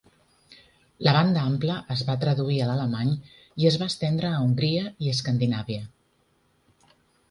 [1.07, 3.13] La banda ampla es va traduir a l'alemany
[3.65, 5.89] i es va estendre a Hongria i Escandinàvia.